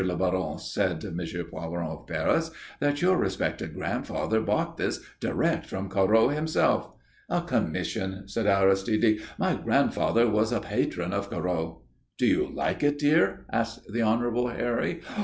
le 0.03 0.17
Baron," 0.17 0.57
said 0.57 1.05
M. 1.05 1.19
Poiron 1.51 1.87
of 1.87 2.07
Paris, 2.07 2.49
"that 2.79 3.03
your 3.03 3.17
respected 3.17 3.75
grandfather 3.75 4.41
bought 4.41 4.75
this 4.77 4.99
direct 5.19 5.67
from 5.67 5.89
Corot 5.89 6.33
himself." 6.33 6.89
"A 7.29 7.41
commission," 7.41 8.27
said 8.27 8.47
Aristide. 8.47 9.19
"My 9.37 9.53
grandfather 9.53 10.27
was 10.27 10.51
a 10.51 10.59
patron 10.59 11.13
of 11.13 11.29
Corot." 11.29 11.77
"Do 12.17 12.25
you 12.25 12.49
like 12.51 12.81
it, 12.81 12.97
dear?" 12.97 13.45
asked 13.53 13.93
the 13.93 14.01
Honourable 14.01 14.47
Harry. 14.47 15.01